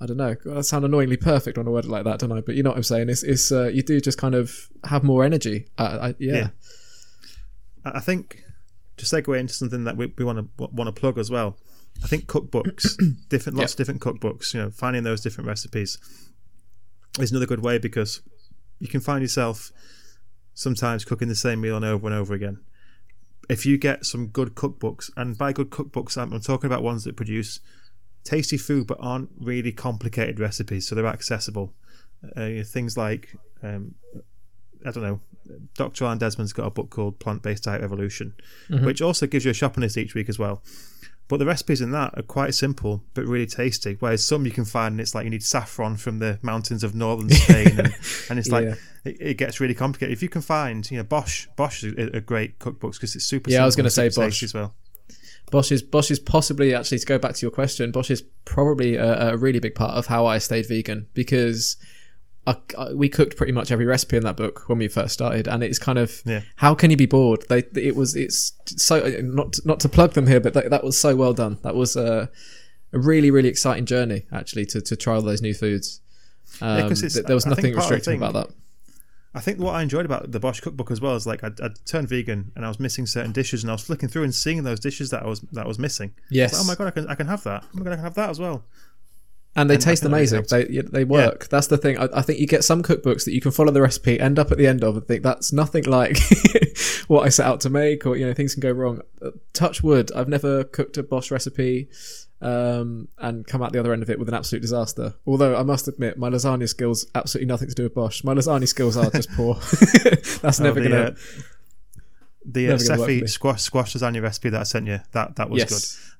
[0.00, 0.36] I don't know.
[0.54, 2.40] I sound annoyingly perfect on a word like that, don't I?
[2.40, 3.08] But you know what I'm saying.
[3.08, 5.66] It's, it's uh, you do just kind of have more energy.
[5.76, 6.34] I, I, yeah.
[6.36, 6.48] Yeah.
[7.84, 8.44] I think
[8.98, 11.56] to segue into something that we, we want to want to plug as well.
[12.04, 12.94] I think cookbooks,
[13.28, 14.54] different lots of different cookbooks.
[14.54, 15.98] You know, finding those different recipes
[17.18, 18.20] is another good way because
[18.78, 19.72] you can find yourself
[20.54, 22.58] sometimes cooking the same meal and over and over again.
[23.48, 27.04] If you get some good cookbooks, and by good cookbooks, I'm, I'm talking about ones
[27.04, 27.60] that produce
[28.24, 31.72] tasty food but aren't really complicated recipes, so they're accessible.
[32.36, 33.94] Uh, things like um,
[34.84, 35.20] I don't know.
[35.74, 36.04] Dr.
[36.04, 38.34] Alan Desmond's got a book called Plant Based Diet Revolution,
[38.84, 40.62] which also gives you a shopping list each week as well.
[41.28, 43.96] But the recipes in that are quite simple but really tasty.
[44.00, 46.94] Whereas some you can find, and it's like you need saffron from the mountains of
[46.94, 47.94] northern Spain, and,
[48.30, 48.74] and it's like Yeah.
[49.04, 50.12] it, it gets really complicated.
[50.12, 53.50] If you can find, you know, BOSH, BOSH is a, great cookbooks because it's super.
[53.50, 54.42] Yeah, I was gonna say super BOSH.
[54.42, 54.74] as well.
[55.50, 57.90] BOSH is BOSH is possibly actually to go back to your question.
[57.90, 61.76] BOSH is probably a, a really big part of how I stayed vegan because
[62.48, 65.46] I, I- we cooked pretty much every recipe in that book when we first started,
[65.48, 66.42] and it's kind of Yeah.
[66.56, 67.44] how can you be bored?
[67.48, 70.98] They it was it's so not not to plug them here, but that, that was
[70.98, 71.58] so well done.
[71.62, 72.30] That was a,
[72.92, 76.00] a really really exciting journey actually to to try all those new foods.
[76.62, 78.54] Um, th- there was nothing part of the restricting thing- about that.
[79.34, 81.84] I think what I enjoyed about the BOSH cookbook as well is like I'd, I'd
[81.84, 84.64] turned vegan and I was missing certain dishes and I was flicking through and seeing
[84.64, 86.14] those dishes that I was that I was missing.
[86.30, 86.54] Yes.
[86.54, 87.62] Like, oh my god, I can I can have that.
[87.62, 88.64] Oh my god, I can have that as well.
[89.56, 90.44] And they And taste amazing.
[90.50, 91.48] They they work.
[91.48, 91.98] That's the thing.
[91.98, 94.52] I, I think you get some cookbooks that you can follow the recipe, end up
[94.52, 96.16] at the end of, and think that's nothing like
[97.08, 99.00] what I set out to make, or you know things can go wrong.
[99.20, 100.12] Uh, Touch wood.
[100.14, 101.88] I've never cooked a BOSH recipe
[102.40, 105.14] um, and come out the other end of it with an absolute disaster.
[105.26, 108.22] Although I must admit, my lasagna skills absolutely nothing to do with BOSH.
[108.22, 109.54] My lasagna skills are just poor.
[110.40, 111.00] that's never Oh, the, gonna.
[111.02, 111.14] uh,
[112.50, 113.18] the uh, never gonna work for me.
[113.20, 115.70] Cephii squash squash lasagna recipe that I sent you that that was Yes.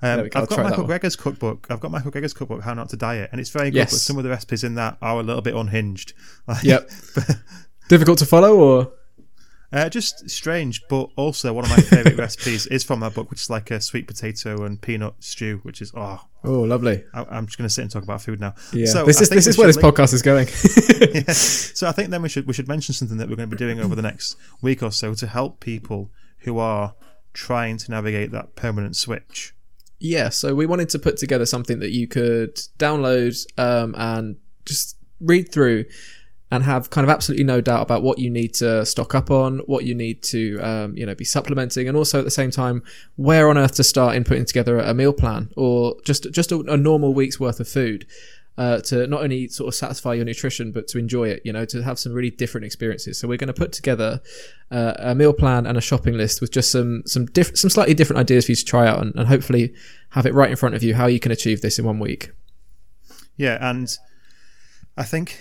[0.01, 0.07] good.
[0.07, 0.41] Um, go.
[0.43, 0.85] I've got Michael.
[0.87, 1.67] Greger's cookbook.
[1.71, 3.79] I've got Michael Greger's cookbook, How Not to Diet, and it's very good.
[3.79, 3.91] Yes.
[3.93, 6.13] But some of the recipes in that are a little bit unhinged.
[6.47, 6.89] Like, Yep.
[7.89, 8.93] Difficult to follow, or
[9.71, 13.43] Uh, just strange, but also one of my favourite recipes is from that book, which
[13.43, 17.05] is like a sweet potato and peanut stew, which is oh, oh, lovely.
[17.13, 18.55] I, I'm just going to sit and talk about food now.
[18.73, 18.87] Yeah.
[18.87, 20.49] So this is this is where this link- podcast is going.
[21.15, 21.33] Yeah.
[21.33, 23.59] So I think then we should we should mention something that we're going to be
[23.59, 26.95] doing over the next week or so to help people who are
[27.33, 29.55] trying to navigate that permanent switch.
[30.01, 34.97] Yeah, so we wanted to put together something that you could download um, and just
[35.21, 35.85] read through
[36.51, 39.59] and have kind of absolutely no doubt about what you need to stock up on,
[39.61, 42.83] what you need to um, you know be supplementing, and also at the same time
[43.17, 46.61] where on earth to start in putting together a meal plan or just just a,
[46.61, 48.07] a normal week's worth of food.
[48.57, 51.65] Uh, to not only sort of satisfy your nutrition, but to enjoy it, you know,
[51.65, 53.17] to have some really different experiences.
[53.17, 54.21] So we're going to put together
[54.73, 57.95] uh, a meal plan and a shopping list with just some some diff- some slightly
[57.95, 59.73] different ideas for you to try out, and, and hopefully
[60.11, 62.33] have it right in front of you how you can achieve this in one week.
[63.37, 63.97] Yeah, and
[64.99, 65.41] I think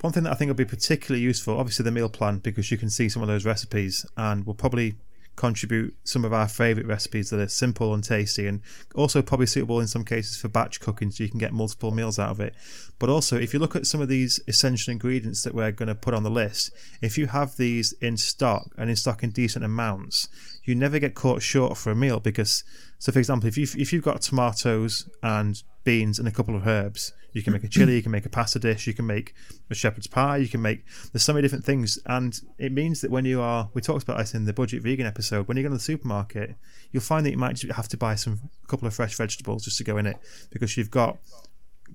[0.00, 2.76] one thing that I think will be particularly useful, obviously the meal plan, because you
[2.76, 4.96] can see some of those recipes, and we'll probably
[5.36, 8.60] contribute some of our favourite recipes that are simple and tasty, and
[8.96, 12.18] also probably suitable in some cases for batch cooking, so you can get multiple meals
[12.18, 12.56] out of it.
[12.98, 15.94] But also, if you look at some of these essential ingredients that we're going to
[15.94, 19.64] put on the list, if you have these in stock and in stock in decent
[19.64, 20.28] amounts,
[20.64, 22.64] you never get caught short for a meal because
[22.98, 26.66] so for example if you if you've got tomatoes and beans and a couple of
[26.66, 29.34] herbs you can make a chili you can make a pasta dish you can make
[29.70, 31.98] a shepherd's pie you can make there's so many different things.
[32.06, 35.06] And it means that when you are we talked about this in the budget vegan
[35.06, 36.56] episode when you go to the supermarket
[36.90, 39.84] you'll find that you might have to buy some couple of fresh vegetables just to
[39.84, 40.16] go in it
[40.50, 41.18] because you've got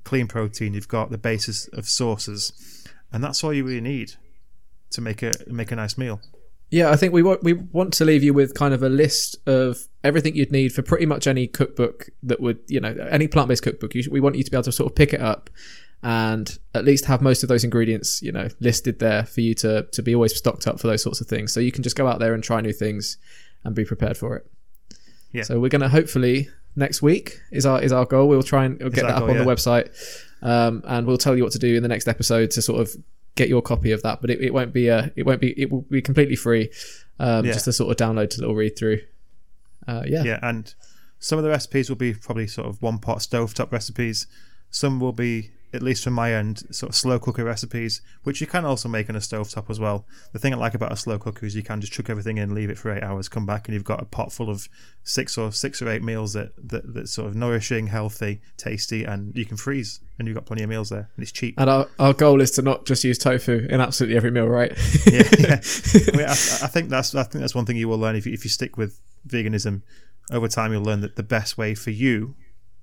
[0.04, 2.86] clean protein you've got the basis of sauces.
[3.12, 4.14] And that's all you really need
[4.92, 6.22] to make a make a nice meal
[6.74, 9.36] Yeah, I think we want we want to leave you with kind of a list
[9.48, 13.48] of everything you'd need for pretty much any cookbook that would you know any plant
[13.48, 13.94] based cookbook.
[13.94, 15.52] You, should- we want you to be able to sort of pick it up
[16.02, 19.84] and at least have most of those ingredients you know listed there for you to
[19.92, 21.54] to be always stocked up for those sorts of things.
[21.54, 23.18] So you can just go out there and try new things
[23.64, 24.48] and be prepared for it.
[25.32, 25.44] Yeah.
[25.44, 28.28] So we're gonna hopefully next week is our is our goal.
[28.28, 29.90] We'll try and we'll get our that up goal, on the website,
[30.42, 32.96] um, and we'll tell you what to do in the next episode to sort of
[33.36, 34.22] get your copy of that.
[34.22, 36.70] But it, it won't be a it won't be it will be completely free,
[37.20, 37.54] um, Yeah.
[37.54, 39.02] just a sort of download, to little read through.
[39.88, 40.24] Uh, yeah.
[40.24, 40.74] yeah and
[41.20, 44.28] some of the recipes will be probably sort of one pot stovetop recipes.
[44.70, 48.48] Some will be, at least from my end, sort of slow cooker recipes, which you
[48.48, 50.06] can also make on a stovetop as well.
[50.32, 52.54] The thing I like about a slow cooker is you can just chuck everything in,
[52.54, 54.70] leave it for eight hours, come back, and you've got a pot full of
[55.04, 59.36] six or six or eight meals that that that's sort of nourishing, healthy, tasty, and
[59.36, 61.56] you can freeze, and you've got plenty of meals there, and it's cheap.
[61.58, 64.72] And our, our goal is to not just use tofu in absolutely every meal, right?
[65.08, 65.60] yeah, yeah.
[66.14, 68.28] I, mean, I, I think that's I think that's one thing you will learn if
[68.28, 69.82] you, if you stick with veganism
[70.32, 70.72] over time.
[70.72, 72.36] You'll learn that the best way for you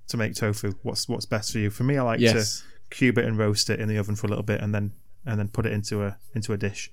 [0.08, 1.70] to make tofu, what's what's best for you.
[1.70, 2.60] For me, I like yes.
[2.60, 4.92] to cube it and roast it in the oven for a little bit, and then
[5.26, 6.90] and then put it into a into a dish.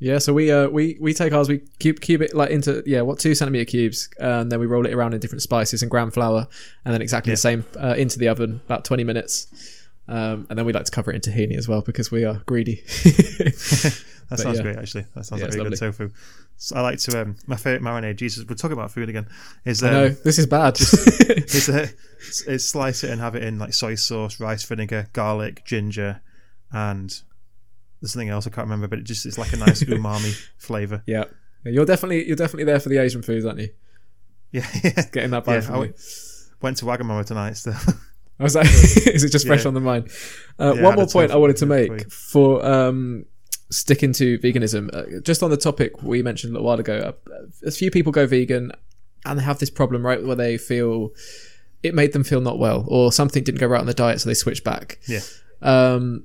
[0.00, 3.00] Yeah, so we uh we we take ours, we cube cube it like into yeah
[3.00, 6.10] what two centimeter cubes, and then we roll it around in different spices and gram
[6.10, 6.46] flour,
[6.84, 7.34] and then exactly Yeah.
[7.34, 9.48] the same uh, into the oven about twenty minutes,
[10.08, 12.42] um, and then we like to cover it in tahini as well because we are
[12.46, 12.82] greedy.
[14.30, 14.62] That But sounds yeah.
[14.62, 15.06] great, actually.
[15.14, 16.10] That sounds Yeah, like really good tofu.
[16.58, 18.16] So I like to um, my favorite marinade.
[18.16, 19.26] Jesus, we're talking about food again.
[19.64, 20.78] Is I know um, this is bad.
[20.78, 21.86] is, uh,
[22.46, 26.20] is slice it and have it in like soy sauce, rice vinegar, garlic, ginger,
[26.70, 27.08] and
[28.02, 31.02] there's something else I can't remember, but it just it's like a nice umami flavor.
[31.06, 31.24] yeah.
[31.64, 33.70] Yeah, you're definitely you're definitely there for the Asian foods, aren't you?
[34.52, 35.06] Yeah, yeah.
[35.10, 35.96] Getting that vibe Yeah, from I went,
[36.60, 37.56] went to Wagamama tonight.
[37.56, 37.74] Still,
[38.40, 38.66] I was like,
[39.14, 39.68] is it just fresh Yeah.
[39.68, 40.10] on the mind?
[40.58, 43.24] Uh, Yeah, one more point I wanted to make for um,
[43.70, 44.94] sticking to veganism.
[44.94, 47.32] Uh, just on the topic we mentioned a little while ago, uh,
[47.66, 48.70] a few people go vegan
[49.26, 51.10] and they have this problem, right, where they feel
[51.82, 54.28] it made them feel not well or something didn't go right on the diet, so
[54.28, 54.98] they switch back.
[55.08, 55.20] yeah,
[55.62, 56.24] Um,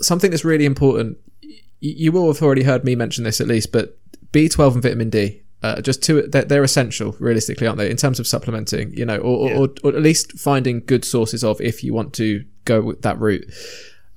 [0.00, 1.18] something that's really important.
[1.42, 3.96] y- You will have already heard me mention this at least, but
[4.32, 5.42] B12 and vitamin D.
[5.64, 7.90] Uh, just two, they're, they're essential, realistically, aren't they?
[7.90, 9.58] In terms of supplementing, you know, or, Yeah.
[9.60, 13.18] or, or at least finding good sources of if you want to go with that
[13.18, 13.46] route.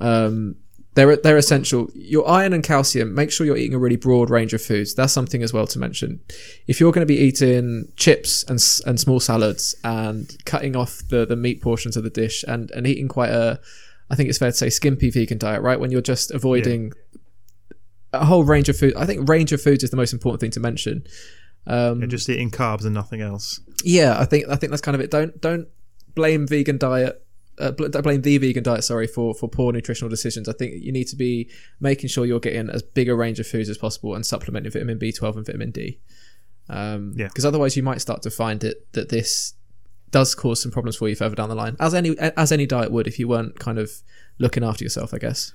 [0.01, 0.55] Um,
[0.95, 1.89] they're they're essential.
[1.93, 3.13] Your iron and calcium.
[3.13, 4.93] Make sure you're eating a really broad range of foods.
[4.95, 6.19] That's something as well to mention.
[6.67, 11.25] If you're going to be eating chips and and small salads and cutting off the
[11.25, 13.59] the meat portions of the dish and and eating quite a,
[14.09, 15.79] I think it's fair to say skimpy vegan diet, right?
[15.79, 16.93] When you're just avoiding
[18.13, 18.93] a whole range of food.
[18.97, 21.05] I think range of foods is the most important thing to mention.
[21.67, 23.59] Um, You're just eating carbs and nothing else.
[23.83, 25.11] yeah, I think I think that's kind of it.
[25.11, 25.67] Don't don't
[26.15, 27.21] blame vegan diet.
[27.59, 30.47] Uh, bl- don't blame the vegan diet, sorry, for for poor nutritional decisions.
[30.47, 31.49] I think you need to be
[31.79, 34.97] making sure you're getting as big a range of foods as possible and supplementing vitamin
[34.99, 35.99] B12 and vitamin D.
[36.69, 37.27] Um, Yeah.
[37.27, 39.53] Because otherwise, you might start to find it that this
[40.11, 42.91] does cause some problems for you further down the line, as any as any diet
[42.91, 43.89] would if you weren't kind of
[44.39, 45.13] looking after yourself.
[45.13, 45.53] I guess.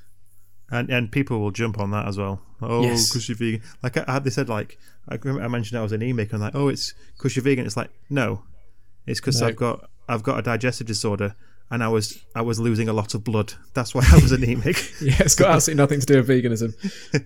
[0.71, 2.41] And and people will jump on that as well.
[2.61, 3.09] Oh, Yes.
[3.09, 3.63] because you're vegan.
[3.83, 6.41] Like I, I had, they said like I, remember I mentioned I was anemic and
[6.41, 7.67] like oh it's because you're vegan.
[7.67, 8.43] It's like no,
[9.07, 9.49] it's because No.
[9.49, 11.35] I've got I've got a digestive disorder
[11.71, 13.55] and I was I was losing a lot of blood.
[13.75, 14.77] That's why I was anemic.
[15.01, 16.75] yeah, it's got absolutely nothing to do with veganism.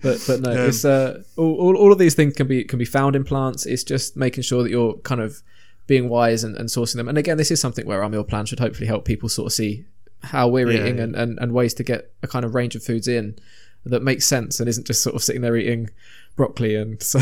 [0.01, 2.79] But but no, Um, it's uh, all, all, all of these things can be can
[2.79, 3.65] be found in plants.
[3.65, 5.41] It's just making sure that you're kind of
[5.85, 7.07] being wise and, and sourcing them.
[7.07, 9.53] And again, this is something where our meal plan should hopefully help people sort of
[9.53, 9.85] see
[10.21, 11.03] how we're Yeah, eating yeah.
[11.03, 13.37] And, and, and ways to get a kind of range of foods in
[13.85, 15.89] that makes sense and isn't just sort of sitting there eating
[16.37, 17.19] broccoli and so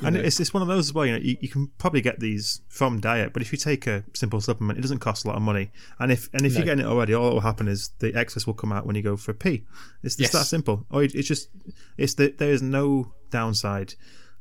[0.00, 0.20] And know.
[0.20, 1.06] it's, it's one of those as well.
[1.06, 4.04] You know, you, you can probably get these from diet, but if you take a
[4.12, 5.70] simple supplement, it doesn't cost a lot of money.
[5.98, 6.58] And if and if No.
[6.58, 8.96] you're getting it already, all that will happen is the excess will come out when
[8.96, 9.64] you go for a pee.
[10.02, 10.42] It's just Yes.
[10.42, 10.84] that simple.
[10.90, 11.48] Or it's just
[11.96, 13.94] it's that there is no downside.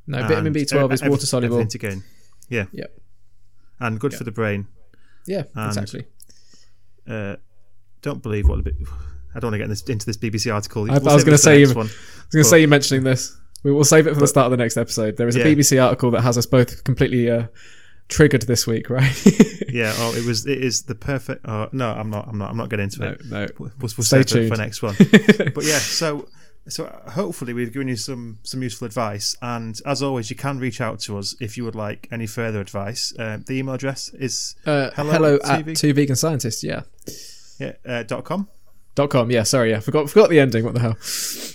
[0.07, 1.55] no vitamin B12 is water soluble.
[1.55, 2.03] everything to gain.
[2.49, 2.99] Yeah, Yep.
[3.79, 4.67] and good for the brain.
[5.27, 6.05] Yeah, And- exactly.
[7.07, 7.35] Uh,
[8.01, 8.75] don't believe what the bit.
[9.35, 10.91] I don't want to get into this BBC article.
[10.91, 11.71] I- I was gonna say you-.
[11.71, 11.91] I was
[12.31, 13.35] going to say you mentioning this.
[13.63, 15.17] We will save it for the start of the next episode.
[15.17, 15.45] There is a Yeah.
[15.45, 17.47] BBC article that has us both completely uh,
[18.10, 19.26] triggered this week, right?
[19.73, 19.91] Yeah.
[19.97, 20.45] Oh, it was.
[20.45, 21.45] It is the perfect.
[21.47, 22.28] Oh, no, I'm not.
[22.28, 22.52] I'm not.
[22.52, 23.26] I'm not getting into no, it.
[23.26, 23.47] no.
[23.58, 24.49] We'll, we'll Stay save it tuned.
[24.49, 24.95] for next one.
[25.56, 26.28] but yeah, so
[26.67, 30.80] so hopefully we've given you some some useful advice, and as always, you can reach
[30.80, 33.13] out to us if you would like any further advice.
[33.17, 36.63] Uh, the email address is Uh, Hello hello, at at two vegan scientists.
[36.63, 36.84] Yeah.
[37.60, 38.47] yeah, uh, dot com.
[38.95, 39.32] Dot com.
[39.32, 39.43] Yeah.
[39.43, 39.71] Sorry.
[39.71, 39.79] Yeah.
[39.79, 40.10] Forgot.
[40.10, 40.63] Forgot the ending.
[40.63, 40.97] What the hell?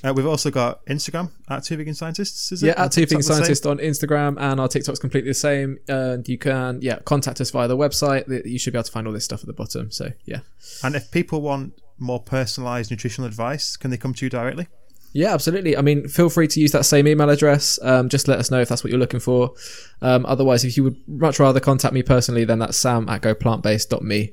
[0.03, 2.51] Uh, we've also got Instagram at two vegan scientists.
[2.51, 2.69] Is it?
[2.69, 2.85] Yeah.
[2.85, 5.79] At two vegan scientists on Instagram, and our TikTok's completely the same.
[5.87, 8.27] And you can yeah contact us via the website.
[8.45, 9.91] You should be able to find all this stuff at the bottom.
[9.91, 10.41] So yeah.
[10.83, 14.69] And if people want more personalised nutritional advice, can they come to you directly?
[15.15, 15.77] Yeah, absolutely.
[15.77, 17.79] I mean, feel free to use that same email address.
[17.83, 19.55] Um, just let us know if that's what you're looking for.
[20.03, 24.33] Um, otherwise, if you would much rather contact me personally, then that's sam at goplantbased.me.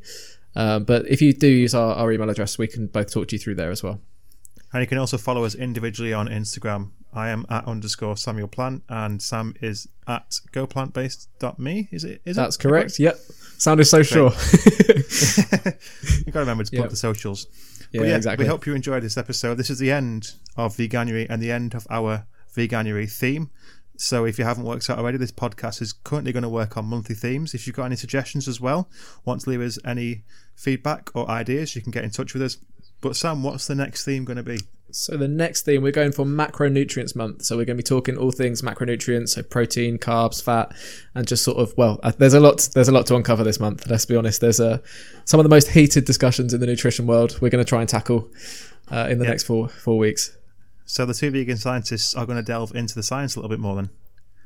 [0.55, 3.35] Um, but if you do use our, our email address, we can both talk to
[3.35, 4.01] you through there as well.
[4.73, 6.91] And you can also follow us individually on Instagram.
[7.13, 11.87] I am at underscore Samuel Plant, and Sam is at goplantbased.me.
[11.91, 12.21] Is it?
[12.25, 12.41] Is it?
[12.41, 12.61] That's it?
[12.61, 12.99] correct.
[12.99, 13.17] Yep.
[13.57, 14.31] Sounded so sure.
[14.31, 17.47] you got to remember to put the socials.
[17.91, 18.43] yeah, but yeah, exactly.
[18.43, 19.55] we hope you enjoyed this episode.
[19.55, 23.49] This is the end of Veganuary and the end of our Veganuary theme.
[23.97, 26.85] So if you haven't worked out already, this podcast is currently going to work on
[26.85, 27.53] monthly themes.
[27.53, 28.89] If you've got any suggestions as well,
[29.23, 30.23] want to leave us any
[30.55, 32.57] feedback or ideas, you can get in touch with us.
[33.01, 34.59] But Sam, what's the next theme going to be?
[34.91, 37.43] So the next theme we're going for macronutrients month.
[37.43, 40.71] So we're going to be talking all things macronutrients, so protein, carbs, fat,
[41.13, 43.59] and just sort of well, uh, there's a lot there's a lot to uncover this
[43.59, 43.87] month.
[43.89, 44.39] Let's be honest.
[44.41, 44.81] There's a
[45.25, 47.37] some of the most heated discussions in the nutrition world.
[47.41, 48.29] We're going to try and tackle
[48.89, 49.31] uh, in the Yeah.
[49.31, 50.31] next four four weeks.
[50.85, 53.59] So the two vegan scientists are going to delve into the science a little bit
[53.59, 53.89] more then.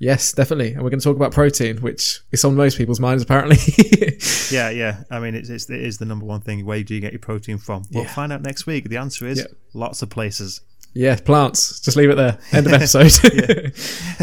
[0.01, 0.71] Yes, definitely.
[0.73, 3.57] And we're going to talk about protein, which is on most people's minds apparently.
[4.51, 5.03] Yeah, yeah.
[5.11, 6.65] I mean, it's, it's it is the number one thing.
[6.65, 7.83] Where do you get your protein from?
[7.91, 8.09] We'll Yeah.
[8.13, 8.89] find out next week.
[8.89, 9.45] The answer is Yeah.
[9.75, 10.61] lots of places.
[10.95, 11.79] yeah, plants.
[11.81, 12.39] Just leave it there.
[12.51, 13.11] End of episode.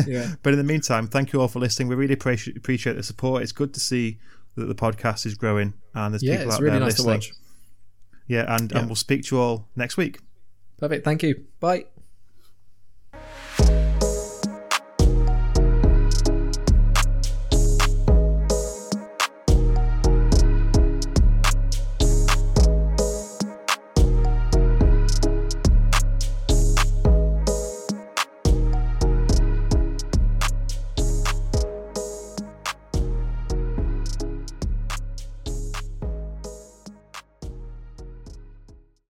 [0.06, 0.34] yeah.
[0.42, 1.86] But in the meantime, thank you all for listening.
[1.88, 3.42] We really appreciate appreciate the support.
[3.44, 4.18] It's good to see
[4.56, 7.16] that the podcast is growing and there's Yeah, people out really there nice to listening.
[7.18, 7.32] watch.
[8.26, 8.78] Yeah, and, Yeah.
[8.78, 10.18] and we'll speak to you all next week.
[10.78, 11.04] Perfect.
[11.04, 11.44] Thank you.
[11.60, 11.84] Bye.